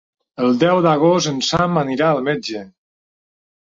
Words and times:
El 0.45 0.57
deu 0.63 0.81
d'agost 0.85 1.31
en 1.33 1.39
Sam 1.51 1.79
anirà 1.85 2.11
al 2.17 2.27
metge. 2.33 2.67